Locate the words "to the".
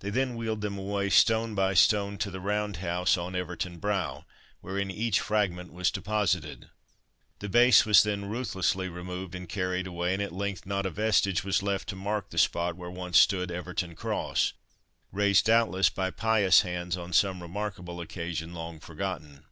2.16-2.40